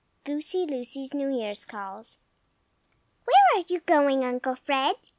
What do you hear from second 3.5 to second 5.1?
are you going, Uncle Fred?"